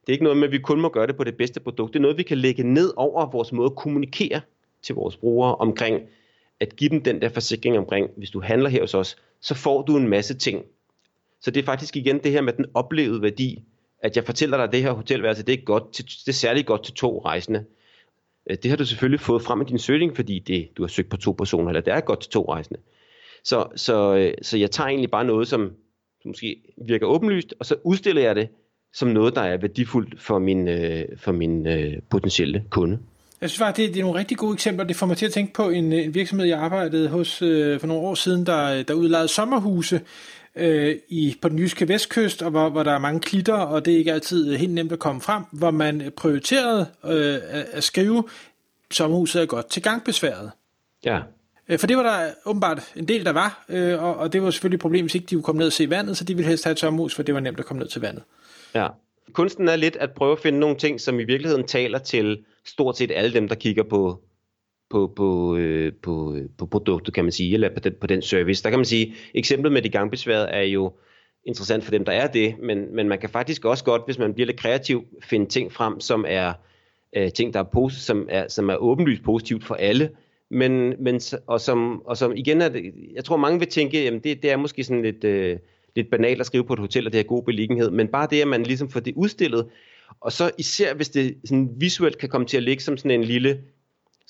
det 0.00 0.08
er 0.08 0.12
ikke 0.12 0.24
noget 0.24 0.38
med, 0.38 0.48
at 0.48 0.52
vi 0.52 0.58
kun 0.58 0.80
må 0.80 0.88
gøre 0.88 1.06
det 1.06 1.16
på 1.16 1.24
det 1.24 1.36
bedste 1.36 1.60
produkt. 1.60 1.92
Det 1.92 1.98
er 1.98 2.02
noget, 2.02 2.18
vi 2.18 2.22
kan 2.22 2.38
lægge 2.38 2.62
ned 2.62 2.92
over 2.96 3.30
vores 3.30 3.52
måde 3.52 3.66
at 3.66 3.76
kommunikere 3.76 4.40
til 4.82 4.94
vores 4.94 5.16
brugere 5.16 5.54
omkring, 5.54 6.00
at 6.60 6.76
give 6.76 6.90
dem 6.90 7.02
den 7.02 7.22
der 7.22 7.28
forsikring 7.28 7.78
omkring, 7.78 8.10
hvis 8.16 8.30
du 8.30 8.40
handler 8.40 8.68
her 8.68 8.80
hos 8.80 8.94
os, 8.94 9.16
så 9.40 9.54
får 9.54 9.82
du 9.82 9.96
en 9.96 10.08
masse 10.08 10.34
ting. 10.34 10.64
Så 11.40 11.50
det 11.50 11.60
er 11.60 11.64
faktisk 11.64 11.96
igen 11.96 12.18
det 12.18 12.32
her 12.32 12.40
med 12.40 12.52
den 12.52 12.66
oplevede 12.74 13.22
værdi, 13.22 13.64
at 14.02 14.16
jeg 14.16 14.24
fortæller 14.24 14.56
dig, 14.56 14.64
at 14.64 14.72
det 14.72 14.82
her 14.82 14.92
hotelværelse, 14.92 15.42
det 15.42 15.52
er, 15.52 15.64
godt 15.64 15.92
til, 15.92 16.04
det 16.04 16.28
er 16.28 16.32
særligt 16.32 16.66
godt 16.66 16.84
til 16.84 16.94
to 16.94 17.22
rejsende. 17.24 17.64
Øh, 18.50 18.56
det 18.62 18.70
har 18.70 18.76
du 18.76 18.86
selvfølgelig 18.86 19.20
fået 19.20 19.42
frem 19.42 19.60
i 19.60 19.64
din 19.64 19.78
søgning, 19.78 20.16
fordi 20.16 20.38
det, 20.38 20.68
du 20.76 20.82
har 20.82 20.88
søgt 20.88 21.10
på 21.10 21.16
to 21.16 21.32
personer, 21.32 21.68
eller 21.68 21.80
det 21.80 21.92
er 21.92 22.00
godt 22.00 22.20
til 22.20 22.30
to 22.30 22.52
rejsende. 22.52 22.80
Så, 23.44 23.66
så, 23.76 24.14
øh, 24.14 24.34
så 24.42 24.58
jeg 24.58 24.70
tager 24.70 24.88
egentlig 24.88 25.10
bare 25.10 25.24
noget, 25.24 25.48
som 25.48 25.72
måske 26.24 26.56
virker 26.86 27.06
åbenlyst, 27.06 27.54
og 27.58 27.66
så 27.66 27.76
udstiller 27.84 28.22
jeg 28.22 28.36
det 28.36 28.48
som 28.94 29.08
noget, 29.08 29.34
der 29.34 29.42
er 29.42 29.56
værdifuldt 29.56 30.20
for 30.20 30.38
min, 30.38 30.68
øh, 30.68 31.04
for 31.16 31.32
min 31.32 31.66
potentielle 32.10 32.64
kunde. 32.70 32.98
Jeg 33.40 33.50
synes 33.50 33.58
faktisk, 33.58 33.86
det, 33.86 33.94
det 33.94 34.00
er 34.00 34.04
nogle 34.04 34.18
rigtig 34.18 34.36
gode 34.36 34.54
eksempler. 34.54 34.84
Det 34.84 34.96
får 34.96 35.06
mig 35.06 35.16
til 35.16 35.26
at 35.26 35.32
tænke 35.32 35.52
på 35.52 35.68
en, 35.70 35.92
en 35.92 36.14
virksomhed, 36.14 36.46
jeg 36.46 36.58
arbejdede 36.58 37.08
hos 37.08 37.42
øh, 37.42 37.80
for 37.80 37.86
nogle 37.86 38.02
år 38.02 38.14
siden, 38.14 38.46
der, 38.46 38.82
der 38.82 38.94
udlejede 38.94 39.28
sommerhuse 39.28 40.00
øh, 40.60 40.96
i, 41.08 41.36
på 41.42 41.48
den 41.48 41.58
jyske 41.58 41.88
vestkyst, 41.88 42.42
og 42.42 42.50
hvor, 42.50 42.68
hvor 42.68 42.82
der 42.82 42.92
er 42.92 42.98
mange 42.98 43.20
klitter, 43.20 43.54
og 43.54 43.84
det 43.84 43.94
er 43.94 43.98
ikke 43.98 44.12
altid 44.12 44.56
helt 44.56 44.72
nemt 44.72 44.92
at 44.92 44.98
komme 44.98 45.20
frem, 45.20 45.42
hvor 45.52 45.70
man 45.70 46.12
prioriterede 46.16 46.86
øh, 47.04 47.34
at, 47.34 47.66
at 47.72 47.84
skrive, 47.84 48.24
sommerhuset 48.90 49.42
er 49.42 49.46
godt 49.46 49.70
til 49.70 49.82
gangbesværet. 49.82 50.50
Ja. 51.04 51.20
Øh, 51.68 51.78
for 51.78 51.86
det 51.86 51.96
var 51.96 52.02
der 52.02 52.30
åbenbart 52.44 52.92
en 52.96 53.08
del, 53.08 53.24
der 53.24 53.32
var, 53.32 53.64
øh, 53.68 54.02
og, 54.02 54.16
og 54.16 54.32
det 54.32 54.42
var 54.42 54.50
selvfølgelig 54.50 54.76
et 54.76 54.82
problem, 54.82 55.04
hvis 55.04 55.14
ikke 55.14 55.26
de 55.26 55.34
kunne 55.34 55.42
komme 55.42 55.58
ned 55.58 55.66
og 55.66 55.72
se 55.72 55.90
vandet, 55.90 56.16
så 56.16 56.24
de 56.24 56.34
ville 56.34 56.48
helst 56.48 56.64
have 56.64 56.72
et 56.72 56.78
sommerhus, 56.78 57.14
for 57.14 57.22
det 57.22 57.34
var 57.34 57.40
nemt 57.40 57.60
at 57.60 57.66
komme 57.66 57.80
ned 57.80 57.88
til 57.88 58.00
vandet. 58.00 58.22
Ja. 58.74 58.88
Kunsten 59.32 59.68
er 59.68 59.76
lidt 59.76 59.96
at 59.96 60.10
prøve 60.10 60.32
at 60.32 60.38
finde 60.38 60.58
nogle 60.58 60.76
ting, 60.76 61.00
som 61.00 61.20
i 61.20 61.24
virkeligheden 61.24 61.66
taler 61.66 61.98
til 61.98 62.38
stort 62.66 62.98
set 62.98 63.10
alle 63.14 63.32
dem, 63.32 63.48
der 63.48 63.54
kigger 63.54 63.82
på, 63.82 64.20
på, 64.90 65.12
på, 65.16 65.56
øh, 65.56 65.92
på, 66.02 66.34
øh, 66.34 66.48
på 66.58 66.66
produktet, 66.66 67.14
kan 67.14 67.24
man 67.24 67.32
sige, 67.32 67.54
eller 67.54 67.68
på 67.74 67.80
den, 67.80 67.94
på 68.00 68.06
den 68.06 68.22
service. 68.22 68.62
Der 68.62 68.70
kan 68.70 68.78
man 68.78 68.84
sige, 68.84 69.14
eksemplet 69.34 69.72
med 69.72 69.82
de 69.82 69.88
gangbesværede 69.88 70.48
er 70.48 70.62
jo 70.62 70.92
interessant 71.44 71.84
for 71.84 71.90
dem, 71.90 72.04
der 72.04 72.12
er 72.12 72.26
det, 72.26 72.54
men, 72.62 72.94
men 72.94 73.08
man 73.08 73.18
kan 73.18 73.30
faktisk 73.30 73.64
også 73.64 73.84
godt, 73.84 74.02
hvis 74.06 74.18
man 74.18 74.34
bliver 74.34 74.46
lidt 74.46 74.60
kreativ, 74.60 75.04
finde 75.24 75.46
ting 75.46 75.72
frem, 75.72 76.00
som 76.00 76.24
er 76.28 76.52
øh, 77.16 77.32
ting, 77.32 77.54
der 77.54 77.60
er, 77.60 77.64
posit- 77.64 78.02
som 78.02 78.26
er, 78.30 78.48
som 78.48 78.68
er 78.68 78.76
åbenlyst 78.76 79.22
positivt 79.22 79.64
for 79.64 79.74
alle, 79.74 80.10
men, 80.50 80.94
men 80.98 81.20
og, 81.46 81.60
som, 81.60 82.02
og 82.06 82.16
som 82.16 82.32
igen 82.36 82.62
er 82.62 82.68
det, 82.68 82.94
jeg 83.14 83.24
tror 83.24 83.36
mange 83.36 83.58
vil 83.58 83.68
tænke, 83.68 84.04
jamen 84.04 84.20
det, 84.20 84.42
det 84.42 84.50
er 84.50 84.56
måske 84.56 84.84
sådan 84.84 85.02
lidt, 85.02 85.24
øh, 85.24 85.58
lidt 85.96 86.10
banalt 86.10 86.40
at 86.40 86.46
skrive 86.46 86.64
på 86.64 86.72
et 86.72 86.78
hotel, 86.78 87.06
og 87.06 87.12
det 87.12 87.18
har 87.18 87.24
god 87.24 87.42
beliggenhed, 87.42 87.90
men 87.90 88.08
bare 88.08 88.28
det, 88.30 88.40
at 88.40 88.48
man 88.48 88.62
ligesom 88.62 88.88
får 88.90 89.00
det 89.00 89.14
udstillet, 89.16 89.66
og 90.20 90.32
så 90.32 90.50
især 90.58 90.94
hvis 90.94 91.08
det 91.08 91.36
sådan 91.44 91.70
visuelt 91.76 92.18
kan 92.18 92.28
komme 92.28 92.46
til 92.46 92.56
at 92.56 92.62
ligge 92.62 92.82
som 92.82 92.96
sådan 92.96 93.20
en 93.20 93.24
lille, 93.24 93.60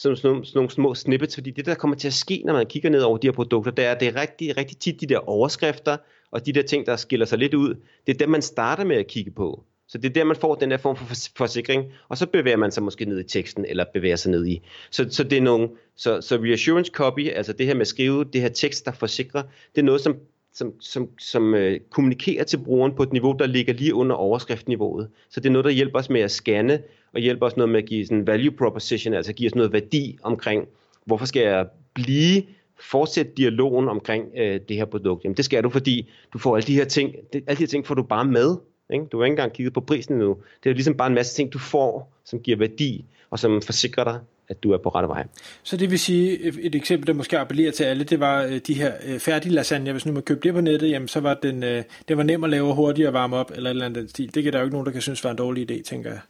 som 0.00 0.16
sådan 0.16 0.30
nogle, 0.30 0.46
sådan 0.46 0.58
nogle 0.58 0.70
små 0.70 0.94
snippets, 0.94 1.34
fordi 1.34 1.50
det 1.50 1.66
der 1.66 1.74
kommer 1.74 1.96
til 1.96 2.08
at 2.08 2.14
ske, 2.14 2.42
når 2.46 2.52
man 2.52 2.66
kigger 2.66 2.90
ned 2.90 3.00
over 3.00 3.18
de 3.18 3.26
her 3.26 3.32
produkter, 3.32 3.70
det 3.70 3.84
er, 3.84 3.94
det 3.94 4.08
er 4.08 4.20
rigtig, 4.20 4.56
rigtig 4.56 4.78
tit 4.78 5.00
de 5.00 5.06
der 5.06 5.18
overskrifter, 5.18 5.96
og 6.30 6.46
de 6.46 6.52
der 6.52 6.62
ting, 6.62 6.86
der 6.86 6.96
skiller 6.96 7.26
sig 7.26 7.38
lidt 7.38 7.54
ud, 7.54 7.74
det 8.06 8.14
er 8.14 8.18
dem, 8.18 8.28
man 8.28 8.42
starter 8.42 8.84
med 8.84 8.96
at 8.96 9.06
kigge 9.06 9.30
på. 9.30 9.64
Så 9.88 9.98
det 9.98 10.08
er 10.08 10.12
der, 10.12 10.24
man 10.24 10.36
får 10.36 10.54
den 10.54 10.70
der 10.70 10.76
form 10.76 10.96
for 10.96 11.14
forsikring, 11.36 11.92
og 12.08 12.18
så 12.18 12.26
bevæger 12.26 12.56
man 12.56 12.70
sig 12.70 12.82
måske 12.82 13.04
ned 13.04 13.20
i 13.20 13.28
teksten, 13.28 13.64
eller 13.64 13.84
bevæger 13.94 14.16
sig 14.16 14.30
ned 14.30 14.46
i. 14.46 14.62
Så, 14.90 15.06
så 15.10 15.24
det 15.24 15.38
er 15.38 15.42
nogle, 15.42 15.68
så, 15.96 16.20
så 16.20 16.36
reassurance 16.36 16.92
copy, 16.94 17.30
altså 17.30 17.52
det 17.52 17.66
her 17.66 17.74
med 17.74 17.80
at 17.80 17.86
skrive 17.86 18.24
det 18.24 18.40
her 18.40 18.48
tekst, 18.48 18.86
der 18.86 18.92
forsikrer, 18.92 19.42
det 19.74 19.80
er 19.80 19.84
noget, 19.84 20.00
som 20.00 20.16
som, 20.52 20.80
som, 20.80 21.08
som 21.18 21.54
øh, 21.54 21.80
kommunikerer 21.90 22.44
til 22.44 22.56
brugeren 22.56 22.94
på 22.94 23.02
et 23.02 23.12
niveau, 23.12 23.32
der 23.38 23.46
ligger 23.46 23.72
lige 23.72 23.94
under 23.94 24.16
overskriftniveauet. 24.16 25.08
Så 25.30 25.40
det 25.40 25.48
er 25.48 25.52
noget, 25.52 25.64
der 25.64 25.70
hjælper 25.70 25.98
os 25.98 26.10
med 26.10 26.20
at 26.20 26.30
scanne, 26.30 26.82
og 27.14 27.20
hjælper 27.20 27.46
os 27.46 27.56
noget 27.56 27.68
med 27.68 27.82
at 27.82 27.88
give 27.88 28.06
sådan 28.06 28.26
value 28.26 28.56
proposition, 28.56 29.14
altså 29.14 29.32
give 29.32 29.46
os 29.46 29.54
noget 29.54 29.72
værdi 29.72 30.18
omkring, 30.22 30.68
hvorfor 31.04 31.26
skal 31.26 31.42
jeg 31.42 31.66
blive, 31.94 32.42
fortsætte 32.80 33.32
dialogen 33.36 33.88
omkring 33.88 34.24
øh, 34.36 34.60
det 34.68 34.76
her 34.76 34.84
produkt. 34.84 35.24
Jamen 35.24 35.36
det 35.36 35.44
skal 35.44 35.62
du, 35.62 35.70
fordi 35.70 36.10
du 36.32 36.38
får 36.38 36.56
alle 36.56 36.66
de 36.66 36.74
her 36.74 36.84
ting, 36.84 37.14
det, 37.32 37.44
alle 37.46 37.56
de 37.56 37.62
her 37.62 37.66
ting 37.66 37.86
får 37.86 37.94
du 37.94 38.02
bare 38.02 38.24
med. 38.24 38.56
Ikke? 38.92 39.04
Du 39.04 39.18
har 39.18 39.24
ikke 39.24 39.32
engang 39.32 39.52
kigget 39.52 39.74
på 39.74 39.80
prisen 39.80 40.14
endnu. 40.14 40.36
Det 40.64 40.70
er 40.70 40.74
ligesom 40.74 40.96
bare 40.96 41.08
en 41.08 41.14
masse 41.14 41.36
ting, 41.36 41.52
du 41.52 41.58
får, 41.58 42.12
som 42.24 42.40
giver 42.40 42.56
værdi, 42.56 43.04
og 43.30 43.38
som 43.38 43.62
forsikrer 43.62 44.04
dig, 44.04 44.20
at 44.50 44.62
du 44.62 44.72
er 44.72 44.78
på 44.78 44.88
rette 44.88 45.08
vej. 45.08 45.26
Så 45.62 45.76
det 45.76 45.90
vil 45.90 45.98
sige, 45.98 46.38
et 46.60 46.74
eksempel, 46.74 47.06
der 47.06 47.12
måske 47.12 47.38
appellerer 47.38 47.70
til 47.70 47.84
alle, 47.84 48.04
det 48.04 48.20
var 48.20 48.44
øh, 48.44 48.60
de 48.66 48.74
her 48.74 48.92
øh, 49.06 49.18
færdige 49.18 49.52
lasagne. 49.52 49.92
Hvis 49.92 50.06
nu 50.06 50.12
man 50.12 50.22
købte 50.22 50.48
det 50.48 50.54
på 50.54 50.60
nettet, 50.60 50.90
jamen, 50.90 51.08
så 51.08 51.20
var 51.20 51.34
den, 51.34 51.64
øh, 51.64 51.82
den 52.08 52.16
var 52.16 52.22
nem 52.22 52.44
at 52.44 52.50
lave 52.50 52.74
hurtigt 52.74 53.08
og 53.08 53.14
varme 53.14 53.36
op, 53.36 53.52
eller 53.54 53.70
et 53.70 53.74
eller 53.74 53.86
andet 53.86 54.10
stil. 54.10 54.34
Det 54.34 54.42
kan 54.42 54.52
der 54.52 54.58
jo 54.58 54.64
ikke 54.64 54.74
nogen, 54.74 54.86
der 54.86 54.92
kan 54.92 55.02
synes 55.02 55.24
var 55.24 55.30
en 55.30 55.36
dårlig 55.36 55.70
idé, 55.70 55.82
tænker 55.82 56.10
jeg. 56.10 56.20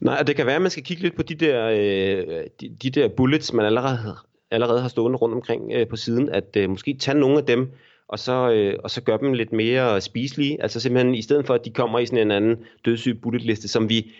Nej, 0.00 0.16
og 0.20 0.26
det 0.26 0.36
kan 0.36 0.46
være, 0.46 0.56
at 0.56 0.62
man 0.62 0.70
skal 0.70 0.84
kigge 0.84 1.02
lidt 1.02 1.16
på 1.16 1.22
de 1.22 1.34
der, 1.34 1.68
de, 2.60 2.76
de 2.82 2.90
der 2.90 3.08
bullets, 3.08 3.52
man 3.52 3.66
allerede, 3.66 4.16
allerede 4.50 4.80
har 4.80 4.88
stående 4.88 5.18
rundt 5.18 5.34
omkring 5.34 5.88
på 5.90 5.96
siden, 5.96 6.28
at 6.28 6.56
måske 6.68 6.96
tage 7.00 7.18
nogle 7.18 7.38
af 7.38 7.44
dem, 7.44 7.70
og 8.12 8.18
så, 8.18 8.50
øh, 8.50 8.78
og 8.84 8.90
så 8.90 9.00
gør 9.02 9.16
dem 9.16 9.32
lidt 9.32 9.52
mere 9.52 10.00
spiselige. 10.00 10.62
Altså 10.62 10.80
simpelthen 10.80 11.14
i 11.14 11.22
stedet 11.22 11.46
for, 11.46 11.54
at 11.54 11.64
de 11.64 11.70
kommer 11.70 11.98
i 11.98 12.06
sådan 12.06 12.18
en 12.18 12.30
anden 12.30 12.56
dødssyg 12.84 13.20
bulletliste, 13.22 13.68
som 13.68 13.88
vi 13.88 14.12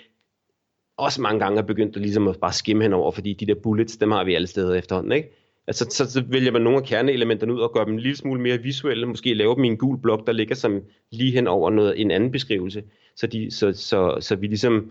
også 0.96 1.20
mange 1.20 1.40
gange 1.40 1.58
er 1.58 1.62
begyndt 1.62 1.96
at, 1.96 2.02
ligesom 2.02 2.28
at 2.28 2.36
bare 2.40 2.52
skimme 2.52 2.82
henover, 2.82 3.10
fordi 3.10 3.32
de 3.32 3.46
der 3.46 3.54
bullets, 3.54 3.96
dem 3.96 4.10
har 4.10 4.24
vi 4.24 4.34
alle 4.34 4.46
steder 4.46 4.74
efterhånden, 4.74 5.12
ikke? 5.12 5.28
Altså, 5.66 5.86
så, 5.90 6.10
så 6.10 6.22
vælger 6.28 6.52
man 6.52 6.62
nogle 6.62 6.78
af 6.78 6.84
kerneelementerne 6.84 7.54
ud 7.54 7.60
og 7.60 7.72
gør 7.72 7.84
dem 7.84 7.92
en 7.92 8.00
lille 8.00 8.16
smule 8.16 8.40
mere 8.40 8.58
visuelle, 8.58 9.06
måske 9.06 9.34
lave 9.34 9.54
dem 9.54 9.64
i 9.64 9.66
en 9.66 9.76
gul 9.76 9.98
blok, 9.98 10.26
der 10.26 10.32
ligger 10.32 10.54
som 10.54 10.82
lige 11.10 11.32
hen 11.32 11.46
over 11.46 11.70
noget, 11.70 12.00
en 12.00 12.10
anden 12.10 12.30
beskrivelse, 12.30 12.82
så, 13.16 13.26
de, 13.26 13.50
så, 13.50 13.72
så, 13.72 14.16
så 14.20 14.36
vi 14.36 14.46
ligesom, 14.46 14.90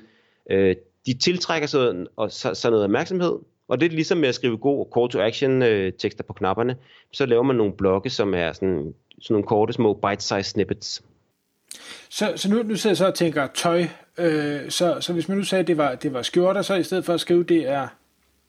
øh, 0.51 0.75
de 1.06 1.13
tiltrækker 1.13 1.68
sådan, 1.68 2.07
og 2.15 2.31
så, 2.31 2.54
så 2.54 2.69
noget 2.69 2.83
opmærksomhed, 2.83 3.39
og 3.68 3.80
det 3.80 3.86
er 3.86 3.95
ligesom 3.95 4.18
med 4.18 4.30
at 4.30 4.36
skrive 4.36 4.57
god 4.57 4.86
call 4.95 5.09
to 5.09 5.19
action 5.19 5.62
øh, 5.62 5.94
tekster 5.94 6.24
på 6.24 6.33
knapperne, 6.33 6.75
så 7.13 7.25
laver 7.25 7.44
man 7.44 7.56
nogle 7.56 7.74
blokke, 7.74 8.09
som 8.09 8.33
er 8.33 8.54
sådan, 8.54 8.94
sådan 9.21 9.33
nogle 9.33 9.47
korte 9.47 9.74
små 9.74 9.94
bite-size 9.94 10.44
snippets. 10.44 11.04
Så, 12.09 12.33
så 12.35 12.49
nu, 12.49 12.64
nu 12.64 12.76
sidder 12.76 12.92
jeg 12.92 12.97
så 12.97 13.07
og 13.07 13.16
tænker 13.16 13.47
tøj. 13.47 13.85
Øh, 14.18 14.69
så, 14.69 14.97
så 15.01 15.13
hvis 15.13 15.27
man 15.27 15.37
nu 15.37 15.44
sagde, 15.44 15.61
at 15.61 15.68
det 15.68 15.77
var, 15.77 15.95
det 15.95 16.13
var 16.13 16.21
skjorter, 16.21 16.61
så 16.61 16.75
i 16.75 16.83
stedet 16.83 17.06
for 17.06 17.13
at 17.13 17.19
skrive, 17.19 17.44
det 17.44 17.68
er, 17.68 17.87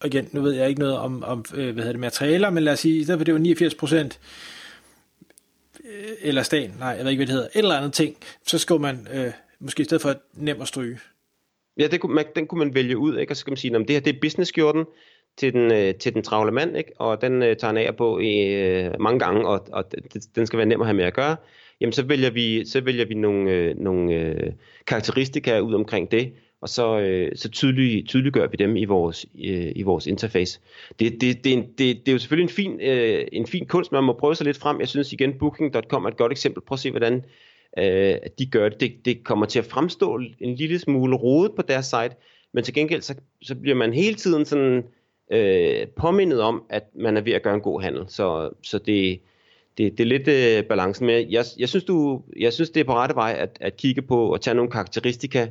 igen, 0.05 0.29
nu 0.33 0.41
ved 0.41 0.53
jeg 0.53 0.69
ikke 0.69 0.81
noget 0.81 0.97
om, 0.97 1.25
om 1.25 1.45
øh, 1.55 1.65
hvad 1.65 1.75
hedder 1.75 1.93
det, 1.93 2.01
materialer, 2.01 2.51
men 2.51 2.63
lad 2.63 2.73
os 2.73 2.81
sige, 2.81 2.99
i 2.99 3.05
stedet 3.05 3.19
for 3.19 3.25
det 3.25 3.35
var 3.35 3.41
89 3.41 3.75
procent, 3.75 4.21
øh, 5.85 6.11
eller 6.21 6.43
sten, 6.43 6.75
nej, 6.79 6.89
jeg 6.89 7.05
ved 7.05 7.11
ikke, 7.11 7.19
hvad 7.19 7.27
det 7.27 7.35
hedder, 7.35 7.49
et 7.55 7.59
eller 7.59 7.77
andet 7.77 7.93
ting, 7.93 8.17
så 8.47 8.59
skriver 8.59 8.81
man 8.81 9.09
øh, 9.13 9.33
måske 9.61 9.81
i 9.81 9.85
stedet 9.85 10.03
for 10.03 10.15
nem 10.35 10.61
at 10.61 10.69
stryge. 10.69 10.99
Ja, 11.79 11.87
det 11.87 12.01
kunne, 12.01 12.15
man, 12.15 12.25
den 12.37 12.47
kunne 12.47 12.59
man 12.59 12.75
vælge 12.75 12.99
ud, 12.99 13.19
ikke? 13.19 13.33
og 13.33 13.37
så 13.37 13.45
kan 13.45 13.51
man 13.51 13.57
sige, 13.57 13.77
at 13.77 13.81
det 13.81 13.91
her 13.91 14.01
det 14.01 14.17
er 14.17 14.21
business-skjorten 14.21 14.85
til 15.37 15.53
den, 15.53 15.73
øh, 15.73 15.95
til 15.95 16.15
den 16.15 16.23
travle 16.23 16.53
mand, 16.53 16.77
ikke? 16.77 16.93
og 16.99 17.23
den 17.23 17.43
øh, 17.43 17.57
tager 17.57 17.67
han 17.67 17.77
af 17.77 17.97
på 17.97 18.19
i, 18.19 18.55
øh, 18.55 19.01
mange 19.01 19.19
gange, 19.19 19.49
og, 19.49 19.67
og 19.73 19.93
det, 19.93 20.37
den 20.37 20.47
skal 20.47 20.57
være 20.57 20.67
nem 20.67 20.81
at 20.81 20.87
have 20.87 20.97
med 20.97 21.05
at 21.05 21.15
gøre 21.15 21.37
jamen 21.83 21.93
så 21.93 22.03
vælger 22.03 22.31
vi, 22.31 22.65
så 22.65 22.81
vælger 22.81 23.05
vi 23.05 23.15
nogle, 23.15 23.51
øh, 23.51 23.79
nogle 23.79 24.15
øh, 24.15 24.53
karakteristika 24.87 25.59
ud 25.59 25.75
omkring 25.75 26.11
det, 26.11 26.33
og 26.61 26.69
så, 26.69 26.99
øh, 27.01 27.33
så 27.35 27.49
tydelig, 27.49 28.09
tydeliggør 28.09 28.47
vi 28.47 28.57
dem 28.57 28.77
i 28.77 28.85
vores, 28.85 29.27
øh, 29.45 29.73
i 29.77 29.83
vores 29.83 30.07
interface. 30.07 30.61
Det, 30.99 31.21
det, 31.21 31.45
det, 31.45 31.53
er 31.53 31.57
en, 31.57 31.63
det, 31.63 31.79
det 31.79 32.09
er 32.09 32.13
jo 32.13 32.19
selvfølgelig 32.19 32.51
en 32.51 32.57
fin, 32.57 32.81
øh, 32.81 33.27
en 33.33 33.47
fin 33.47 33.67
kunst, 33.67 33.93
man 33.93 34.05
må 34.05 34.13
prøve 34.13 34.35
sig 34.35 34.47
lidt 34.47 34.59
frem. 34.59 34.81
Jeg 34.81 34.89
synes 34.89 35.13
igen, 35.13 35.39
Booking.com 35.39 36.05
er 36.05 36.09
et 36.09 36.17
godt 36.17 36.33
eksempel. 36.33 36.63
Prøv 36.63 36.75
at 36.75 36.79
se, 36.79 36.91
hvordan 36.91 37.25
øh, 37.79 38.17
de 38.39 38.47
gør 38.47 38.69
det. 38.69 38.81
det. 38.81 38.93
Det 39.05 39.25
kommer 39.25 39.47
til 39.47 39.59
at 39.59 39.65
fremstå 39.65 40.21
en 40.41 40.55
lille 40.55 40.79
smule 40.79 41.17
rodet 41.17 41.53
på 41.57 41.63
deres 41.63 41.87
site, 41.87 42.17
men 42.55 42.65
til 42.65 42.75
gengæld 42.75 43.03
så, 43.03 43.15
så 43.43 43.55
bliver 43.55 43.77
man 43.77 43.93
hele 43.93 44.15
tiden 44.15 44.45
sådan 44.45 44.85
øh, 45.31 45.87
påmindet 45.87 46.41
om, 46.41 46.63
at 46.69 46.85
man 46.95 47.17
er 47.17 47.21
ved 47.21 47.33
at 47.33 47.43
gøre 47.43 47.55
en 47.55 47.61
god 47.61 47.83
handel. 47.83 48.05
Så, 48.09 48.51
så 48.63 48.79
det, 48.79 49.21
det, 49.79 49.99
det 49.99 50.01
er 50.01 50.19
lidt 50.19 50.29
øh, 50.29 50.65
balancen 50.65 51.07
med. 51.07 51.27
Jeg, 51.31 51.45
jeg, 51.59 51.69
synes, 51.69 51.85
du, 51.85 52.23
jeg 52.39 52.53
synes, 52.53 52.71
det 52.71 52.81
er 52.81 52.85
på 52.85 52.95
rette 52.95 53.15
vej 53.15 53.37
at, 53.39 53.59
at 53.61 53.77
kigge 53.77 54.03
på 54.03 54.33
og 54.33 54.41
tage 54.41 54.55
nogle 54.55 54.71
karakteristika 54.71 55.49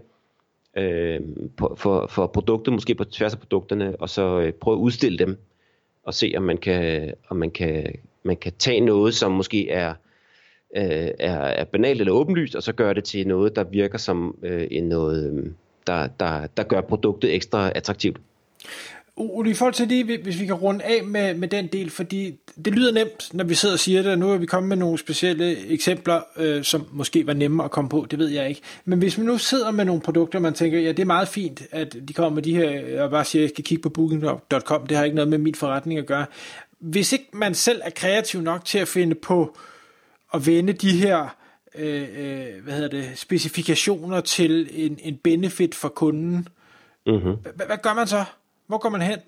øh, 0.77 1.19
på, 1.57 1.75
for, 1.77 2.07
for 2.07 2.27
produktet, 2.27 2.73
måske 2.73 2.95
på 2.95 3.03
tværs 3.03 3.33
af 3.33 3.39
produkterne, 3.39 3.95
og 3.99 4.09
så 4.09 4.39
øh, 4.39 4.53
prøve 4.53 4.75
at 4.75 4.79
udstille 4.79 5.17
dem 5.17 5.37
og 6.03 6.13
se, 6.13 6.33
om 6.37 6.43
man 6.43 6.57
kan, 6.57 7.13
om 7.29 7.37
man 7.37 7.51
kan, 7.51 7.95
man 8.23 8.37
kan 8.37 8.53
tage 8.59 8.79
noget, 8.79 9.13
som 9.13 9.31
måske 9.31 9.69
er, 9.69 9.93
øh, 10.75 11.11
er, 11.19 11.37
er 11.37 11.63
banalt 11.63 11.99
eller 11.99 12.13
åbenlyst, 12.13 12.55
og 12.55 12.63
så 12.63 12.73
gøre 12.73 12.93
det 12.93 13.03
til 13.03 13.27
noget, 13.27 13.55
der 13.55 13.63
virker 13.63 13.97
som 13.97 14.37
øh, 14.43 14.67
en 14.71 14.83
noget, 14.83 15.53
der, 15.87 16.07
der, 16.07 16.47
der 16.47 16.63
gør 16.63 16.81
produktet 16.81 17.35
ekstra 17.35 17.71
attraktivt. 17.75 18.17
Ole, 19.21 19.49
i 19.49 19.53
forhold 19.53 19.73
til 19.73 19.89
det, 19.89 20.19
hvis 20.23 20.39
vi 20.39 20.45
kan 20.45 20.55
runde 20.55 20.83
af 20.83 21.03
med, 21.03 21.33
med 21.33 21.47
den 21.47 21.67
del, 21.67 21.89
fordi 21.89 22.35
det 22.65 22.73
lyder 22.73 22.91
nemt, 22.91 23.33
når 23.33 23.43
vi 23.43 23.55
sidder 23.55 23.75
og 23.75 23.79
siger 23.79 24.01
det, 24.01 24.11
og 24.11 24.17
nu 24.17 24.31
er 24.31 24.37
vi 24.37 24.45
kommet 24.45 24.69
med 24.69 24.77
nogle 24.77 24.97
specielle 24.97 25.67
eksempler, 25.67 26.21
øh, 26.37 26.63
som 26.63 26.87
måske 26.91 27.27
var 27.27 27.33
nemme 27.33 27.63
at 27.63 27.71
komme 27.71 27.89
på, 27.89 28.07
det 28.11 28.19
ved 28.19 28.27
jeg 28.27 28.49
ikke. 28.49 28.61
Men 28.85 28.99
hvis 28.99 29.17
man 29.17 29.27
nu 29.27 29.37
sidder 29.37 29.71
med 29.71 29.85
nogle 29.85 30.01
produkter, 30.01 30.39
man 30.39 30.53
tænker, 30.53 30.79
ja, 30.79 30.89
det 30.89 30.99
er 30.99 31.05
meget 31.05 31.27
fint, 31.27 31.61
at 31.71 31.95
de 32.07 32.13
kommer 32.13 32.35
med 32.35 32.43
de 32.43 32.55
her, 32.55 33.01
og 33.03 33.11
bare 33.11 33.25
siger, 33.25 33.41
at 33.41 33.43
jeg 33.43 33.49
skal 33.49 33.63
kigge 33.63 33.81
på 33.81 33.89
booking.com, 33.89 34.87
det 34.87 34.97
har 34.97 35.03
ikke 35.03 35.15
noget 35.15 35.29
med 35.29 35.37
min 35.37 35.55
forretning 35.55 35.99
at 35.99 36.05
gøre. 36.05 36.25
Hvis 36.79 37.13
ikke 37.13 37.27
man 37.33 37.55
selv 37.55 37.81
er 37.83 37.89
kreativ 37.89 38.41
nok 38.41 38.65
til 38.65 38.77
at 38.77 38.87
finde 38.87 39.15
på 39.15 39.57
at 40.33 40.47
vende 40.47 40.73
de 40.73 40.91
her 40.91 41.35
øh, 41.75 42.07
øh, 42.17 42.63
hvad 42.63 42.73
hedder 42.73 42.89
det, 42.89 43.09
specifikationer 43.15 44.21
til 44.21 44.69
en, 44.71 44.99
en 45.03 45.17
benefit 45.23 45.75
for 45.75 45.89
kunden, 45.89 46.47
mm-hmm. 47.05 47.35
hvad 47.55 47.77
gør 47.83 47.93
man 47.93 48.07
så? 48.07 48.23
Hvor 48.71 48.77
går 48.77 48.89
man 48.89 49.01
hen? 49.01 49.19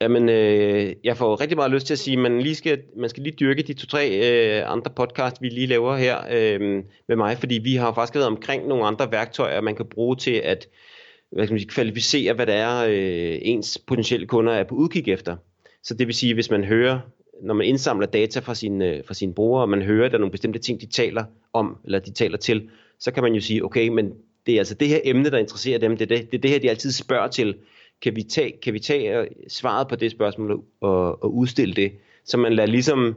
Jamen, 0.00 0.28
øh, 0.28 0.92
jeg 1.04 1.16
får 1.16 1.40
rigtig 1.40 1.56
meget 1.56 1.70
lyst 1.70 1.86
til 1.86 1.94
at 1.94 1.98
sige, 1.98 2.16
at 2.16 2.22
man, 2.22 2.40
lige 2.40 2.54
skal, 2.54 2.82
man 2.96 3.10
skal 3.10 3.22
lige 3.22 3.36
dyrke 3.40 3.62
de 3.62 3.74
to-tre 3.74 4.08
øh, 4.10 4.72
andre 4.72 4.90
podcast, 4.96 5.42
vi 5.42 5.48
lige 5.48 5.66
laver 5.66 5.96
her 5.96 6.18
øh, 6.30 6.60
med 7.08 7.16
mig, 7.16 7.38
fordi 7.38 7.54
vi 7.54 7.74
har 7.74 7.94
faktisk 7.94 8.14
været 8.14 8.26
omkring 8.26 8.66
nogle 8.66 8.86
andre 8.86 9.12
værktøjer, 9.12 9.60
man 9.60 9.76
kan 9.76 9.86
bruge 9.86 10.16
til 10.16 10.30
at 10.30 10.68
hvad 11.32 11.46
skal 11.46 11.54
man 11.54 11.60
sige, 11.60 11.68
kvalificere, 11.68 12.32
hvad 12.32 12.46
det 12.46 12.54
er, 12.54 12.84
øh, 12.88 13.38
ens 13.42 13.78
potentielle 13.86 14.26
kunder 14.26 14.52
er 14.52 14.64
på 14.64 14.74
udkig 14.74 15.08
efter. 15.08 15.36
Så 15.82 15.94
det 15.94 16.06
vil 16.06 16.14
sige, 16.14 16.34
hvis 16.34 16.50
man 16.50 16.64
hører, 16.64 17.00
når 17.42 17.54
man 17.54 17.66
indsamler 17.66 18.06
data 18.06 18.40
fra 18.40 18.54
sine, 18.54 18.86
øh, 18.88 19.04
fra 19.06 19.14
sine 19.14 19.34
brugere, 19.34 19.62
og 19.62 19.68
man 19.68 19.82
hører, 19.82 20.04
at 20.04 20.10
der 20.10 20.16
er 20.16 20.20
nogle 20.20 20.32
bestemte 20.32 20.58
ting, 20.58 20.80
de 20.80 20.86
taler 20.86 21.24
om, 21.52 21.76
eller 21.84 21.98
de 21.98 22.12
taler 22.12 22.38
til, 22.38 22.70
så 23.00 23.10
kan 23.10 23.22
man 23.22 23.34
jo 23.34 23.40
sige, 23.40 23.64
okay, 23.64 23.88
men 23.88 24.12
det 24.46 24.54
er 24.54 24.58
altså 24.58 24.74
det 24.74 24.88
her 24.88 25.00
emne, 25.04 25.30
der 25.30 25.38
interesserer 25.38 25.78
dem, 25.78 25.96
det 25.96 26.12
er 26.12 26.16
det, 26.16 26.30
det, 26.30 26.38
er 26.38 26.42
det 26.42 26.50
her, 26.50 26.58
de 26.58 26.70
altid 26.70 26.92
spørger 26.92 27.28
til 27.28 27.54
kan 28.02 28.16
vi 28.16 28.22
tage, 28.22 28.52
kan 28.62 28.74
vi 28.74 28.78
tage 28.78 29.18
øh, 29.20 29.26
svaret 29.48 29.88
på 29.88 29.96
det 29.96 30.10
spørgsmål 30.10 30.62
og, 30.80 31.24
og 31.24 31.34
udstille 31.34 31.74
det, 31.74 31.92
så 32.24 32.36
man 32.36 32.52
lader 32.52 32.68
ligesom, 32.68 33.14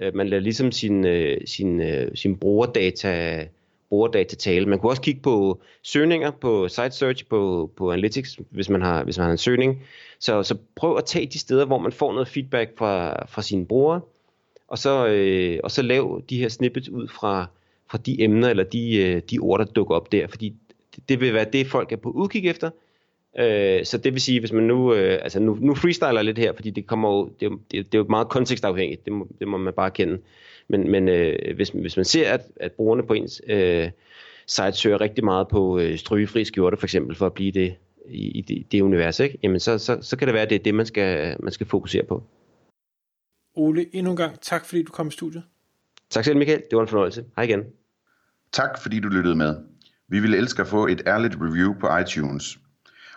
øh, 0.00 0.14
man 0.14 0.28
lader 0.28 0.42
ligesom 0.42 0.72
sin, 0.72 1.06
øh, 1.06 1.40
sin, 1.46 1.80
øh, 1.80 2.10
sin 2.14 2.36
brugerdata, 2.36 3.46
brugerdata 3.88 4.36
tale. 4.36 4.66
Man 4.66 4.78
kunne 4.78 4.92
også 4.92 5.02
kigge 5.02 5.20
på 5.20 5.60
søgninger, 5.82 6.30
på 6.30 6.68
site 6.68 6.90
search, 6.90 7.26
på, 7.26 7.70
på 7.76 7.92
analytics, 7.92 8.38
hvis 8.50 8.68
man, 8.68 8.82
har, 8.82 9.04
hvis 9.04 9.18
man 9.18 9.24
har 9.24 9.32
en 9.32 9.38
søgning. 9.38 9.82
Så, 10.18 10.42
så 10.42 10.56
prøv 10.76 10.96
at 10.96 11.04
tage 11.04 11.26
de 11.26 11.38
steder, 11.38 11.64
hvor 11.64 11.78
man 11.78 11.92
får 11.92 12.12
noget 12.12 12.28
feedback 12.28 12.78
fra, 12.78 13.24
fra 13.26 13.42
sine 13.42 13.66
brugere, 13.66 14.00
og 14.68 14.78
så, 14.78 15.06
øh, 15.06 15.60
og 15.64 15.70
så 15.70 15.82
lav 15.82 16.22
de 16.30 16.38
her 16.38 16.48
snippets 16.48 16.88
ud 16.88 17.08
fra, 17.08 17.46
fra 17.90 17.98
de 17.98 18.22
emner 18.22 18.48
eller 18.48 18.64
de, 18.64 18.96
øh, 18.96 19.22
de 19.30 19.38
ord, 19.38 19.58
der 19.58 19.64
dukker 19.64 19.94
op 19.94 20.12
der, 20.12 20.26
fordi 20.26 20.54
det, 20.96 21.08
det 21.08 21.20
vil 21.20 21.34
være 21.34 21.46
det, 21.52 21.66
folk 21.66 21.92
er 21.92 21.96
på 21.96 22.10
udkig 22.10 22.46
efter, 22.46 22.70
Øh, 23.38 23.84
så 23.84 23.98
det 23.98 24.12
vil 24.12 24.20
sige, 24.20 24.40
hvis 24.40 24.52
man 24.52 24.64
nu, 24.64 24.94
øh, 24.94 25.18
altså 25.22 25.40
nu, 25.40 25.58
nu 25.60 25.74
freestyler 25.74 26.22
lidt 26.22 26.38
her, 26.38 26.52
fordi 26.52 26.70
det 26.70 26.86
kommer 26.86 27.10
jo, 27.10 27.30
det, 27.40 27.50
det, 27.50 27.86
det 27.92 27.94
er 27.94 27.98
jo 27.98 28.06
meget 28.08 28.28
kontekstafhængigt, 28.28 29.04
det 29.04 29.12
må, 29.12 29.28
det 29.38 29.48
må 29.48 29.56
man 29.56 29.72
bare 29.72 29.90
kende. 29.90 30.18
Men, 30.68 30.90
men 30.90 31.08
øh, 31.08 31.56
hvis, 31.56 31.68
hvis 31.68 31.96
man 31.96 32.04
ser, 32.04 32.32
at, 32.32 32.40
at 32.56 32.72
brugerne 32.72 33.06
på 33.06 33.12
ens 33.12 33.42
øh, 33.48 33.90
site 34.46 34.72
søger 34.72 35.00
rigtig 35.00 35.24
meget 35.24 35.48
på 35.48 35.78
øh, 35.78 35.98
strygefri 35.98 36.44
skjorte 36.44 36.76
for 36.76 36.86
eksempel, 36.86 37.16
for 37.16 37.26
at 37.26 37.32
blive 37.32 37.52
det 37.52 37.74
i, 38.08 38.28
i 38.28 38.40
det, 38.40 38.72
det 38.72 38.80
univers, 38.80 39.20
ikke? 39.20 39.38
Jamen 39.42 39.60
så, 39.60 39.78
så, 39.78 39.98
så 40.00 40.16
kan 40.16 40.28
det 40.28 40.34
være, 40.34 40.42
at 40.42 40.50
det 40.50 40.56
er 40.56 40.62
det, 40.62 40.74
man 40.74 40.86
skal, 40.86 41.36
man 41.40 41.52
skal 41.52 41.66
fokusere 41.66 42.04
på. 42.04 42.22
Ole, 43.54 43.86
endnu 43.92 44.10
en 44.10 44.16
gang 44.16 44.40
tak, 44.40 44.64
fordi 44.64 44.82
du 44.82 44.92
kom 44.92 45.08
i 45.08 45.10
studiet. 45.10 45.42
Tak 46.10 46.24
selv, 46.24 46.36
Michael. 46.36 46.62
Det 46.70 46.76
var 46.76 46.82
en 46.82 46.88
fornøjelse. 46.88 47.24
Hej 47.36 47.44
igen. 47.44 47.64
Tak, 48.52 48.82
fordi 48.82 49.00
du 49.00 49.08
lyttede 49.08 49.34
med. 49.34 49.56
Vi 50.08 50.20
ville 50.20 50.36
elske 50.36 50.62
at 50.62 50.68
få 50.68 50.86
et 50.86 51.02
ærligt 51.06 51.34
review 51.40 51.74
på 51.80 51.88
iTunes. 51.98 52.58